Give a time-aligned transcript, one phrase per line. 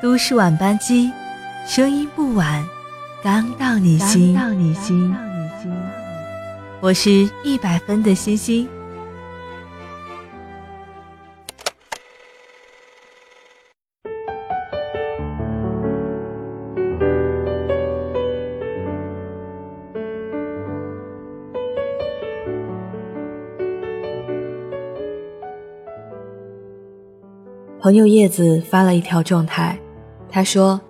[0.00, 1.10] 都市晚班机，
[1.66, 2.64] 声音不晚，
[3.20, 4.32] 刚到你心。
[4.32, 5.12] 到你心。
[6.80, 8.68] 我是一百分的星星。
[27.80, 29.76] 朋友叶子发了一条状态。
[30.38, 30.80] 他说：“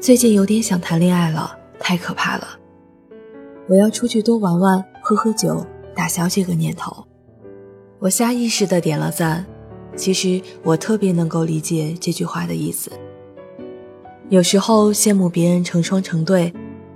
[0.00, 2.58] 最近有点想谈恋爱了，太可怕了。
[3.68, 5.62] 我要出去多玩玩，喝喝酒，
[5.94, 7.04] 打消这个念头。”
[8.00, 9.44] 我下意识的点了赞。
[9.94, 12.90] 其实我特别能够理解这句话的意思。
[14.30, 16.50] 有时候羡慕别人成双成对，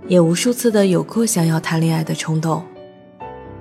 [0.06, 2.64] 也无数次的有过想要谈恋爱的冲动。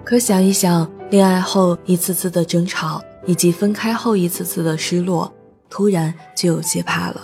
[0.05, 5.30] 可想一想，恋爱后一次次的争吵，以及分开后一次次的失落，
[5.70, 7.22] 突然就有些怕了。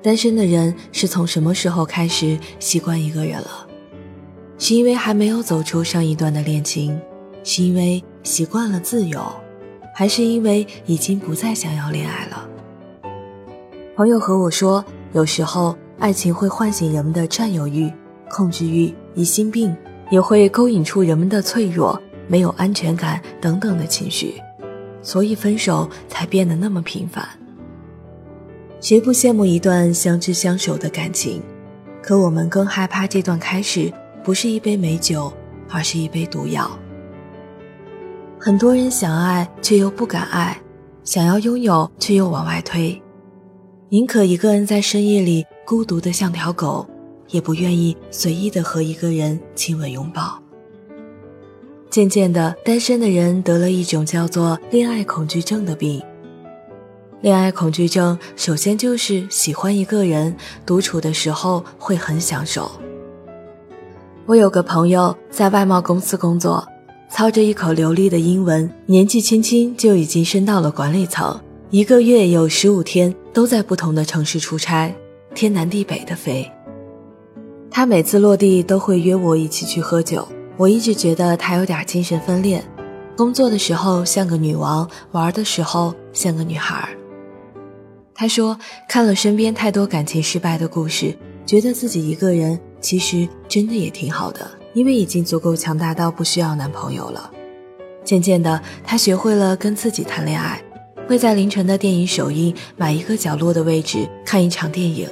[0.00, 3.66] 单身的人是从什么时候开始习惯一个人了？
[4.56, 6.98] 是因为还没有走出上一段的恋情，
[7.42, 9.20] 是因为习惯了自由，
[9.94, 12.48] 还是因为已经不再想要恋爱了？
[13.96, 17.92] 朋友和我说，有时候爱情会唤醒人们的占有欲、
[18.30, 19.76] 控制欲、疑心病，
[20.10, 24.40] 也会勾引出人们的脆弱、没有安全感等等的情绪，
[25.02, 27.28] 所以分手才变得那么频繁。
[28.80, 31.42] 谁不羡慕一段相知相守的感情？
[32.00, 35.32] 可我们更害怕这段开始不是一杯美酒，
[35.68, 36.70] 而是一杯毒药。
[38.38, 40.56] 很多人想爱却又不敢爱，
[41.02, 43.02] 想要拥有却又往外推，
[43.88, 46.88] 宁可一个人在深夜里孤独的像条狗，
[47.30, 50.40] 也不愿意随意的和一个人亲吻拥抱。
[51.90, 56.00] 渐渐的，单身的人得了一种叫做恋爱恐惧症的病。
[57.20, 62.70] 恋爱恐惧症首先就是喜欢一个人独处的时候会很享受。
[64.24, 66.64] 我有个朋友在外贸公司工作，
[67.10, 74.94] 操着一口流利的英文，年纪轻轻就已经升到了管理层，一个月有十五天都在不同的城市出差，
[75.34, 76.48] 天南地北的飞。
[77.68, 80.26] 他每次落地都会约我一起去喝酒，
[80.56, 82.62] 我一直觉得他有点精神分裂，
[83.16, 86.88] 工作的时候像个女王，玩的时候像个女孩。
[88.20, 88.58] 他说
[88.88, 97.30] ：“看了身边太多感情失败的故事，觉得自己一个人其实真的也挺好的，因为已经足够强大到不需要男朋友了。
[98.02, 100.60] 渐渐的，他学会了跟自己谈恋爱，
[101.06, 105.08] 会在凌晨的电影首映买一个角落的位置看一场电影，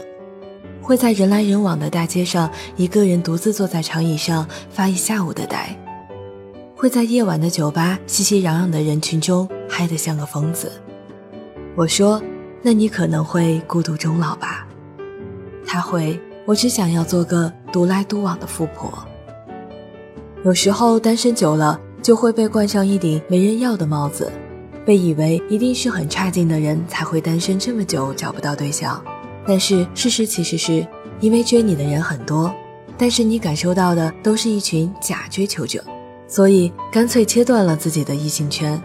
[0.82, 5.78] 会在人来人往的大街上一个人独自坐在长椅上发一下午的呆，
[6.74, 10.72] 会在夜晚的酒吧熙熙攘攘的人群中嗨得像个疯子。”
[11.78, 12.20] 我说。
[12.66, 14.66] 那你可能会孤独终老吧？
[15.65, 18.93] 他会，我只想要做个独来独往的富婆。
[20.44, 24.32] 有时候单身久了，就会被冠上一顶没人要的帽子，
[24.84, 29.00] 被以为一定是很差劲的人才会单身这么久找不到对象。
[29.47, 30.84] 但是事实其实是，
[31.21, 32.53] 因为追你的人很多，
[32.98, 35.84] 但是你感受到的都是一群假追求者，
[36.27, 38.83] 所以干脆切断了自己的异性圈。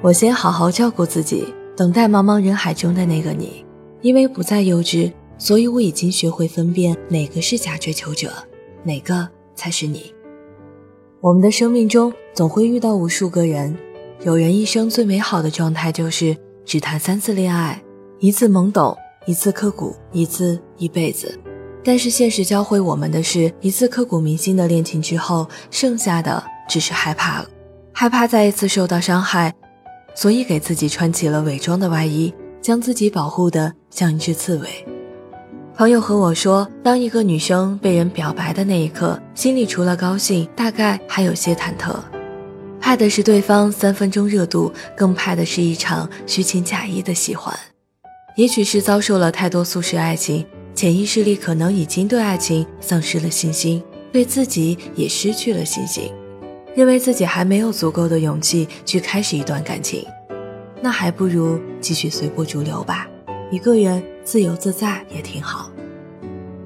[0.00, 3.64] 我先好好照顾自己，等待茫茫人海中的那个你。
[4.00, 8.32] 因为不再幼稚，所以我已经学会分辨哪个是假追求者，
[8.84, 10.14] 哪个才是你。
[11.20, 13.76] 我们的生命中总会遇到无数个人，
[14.22, 17.82] 有人一生最美好的状态就是只谈三次恋爱，
[18.20, 21.36] 一次懵懂，一次刻骨，一次一辈子。
[21.82, 27.50] 但是现实教会我们的是，一次刻骨铭心的恋情之后，剩下的只是害怕了，
[27.92, 29.52] 害怕再一次受到伤害。
[30.18, 34.68] 所以给自己穿起了伪装的外衣，将自己保护的像一只刺猬。
[35.76, 41.94] 朋友和我说，当一个女生被人表白的那一刻，心里除了高兴，大概还有些忐忑，
[42.80, 47.56] 怕的是对方三分钟热度，更怕的是一场虚情假意的喜欢。
[48.34, 50.44] 也许是遭受了太多速食爱情，
[50.74, 56.10] 潜意识里可能已经对爱情丧失了信心，对自己也失去了信心。
[56.74, 60.06] 认为自己还没有足够的勇气去开始一段感情，
[60.80, 63.08] 那还不如继续随波逐流吧。
[63.50, 65.70] 一个人自由自在也挺好。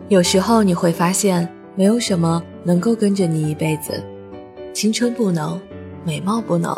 [0.09, 4.03] 有时候你会发现，没有什么能够跟着你一辈子。
[4.75, 5.61] 青春不能，
[6.05, 6.75] 美貌不能，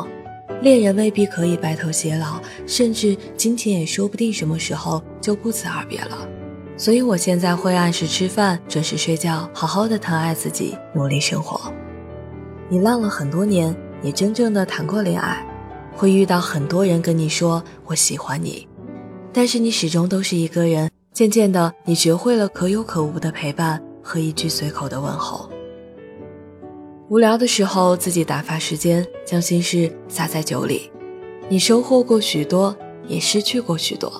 [0.60, 6.28] 恋人未必可以白头偕老，甚至金钱也说不定什么时候就不辞而别了。
[6.76, 11.72] 所以我现在会按时吃饭，准时睡觉，好好的疼爱自己，努力生活。
[12.68, 15.46] 你浪了很多年，也真正的谈过恋爱，
[15.94, 18.66] 会遇到很多人跟你说我喜欢你，
[19.32, 20.90] 但是你始终都是一个人。
[21.12, 25.48] 渐渐的，你学会了可有可无的陪伴和一句随口的问候。
[27.08, 30.90] 无聊的时候，自己打发时间，将心事撒在酒里。
[31.48, 32.76] 你收获过许多，
[33.06, 34.12] 也失去过许多。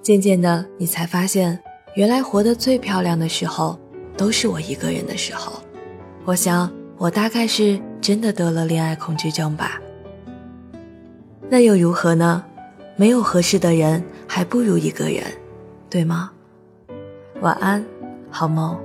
[0.00, 1.58] 渐渐的，你才发现，
[1.94, 3.76] 原来活得最漂亮的时候，
[4.16, 5.60] 都是我一个人的时候。
[6.24, 9.80] 我想，我大概是真的得了恋爱恐惧症吧。
[11.50, 12.44] 那又如何呢？
[12.96, 15.24] 没有合适的人，还不如一个人。
[15.88, 16.30] 对吗？
[17.40, 17.84] 晚安，
[18.30, 18.78] 好梦。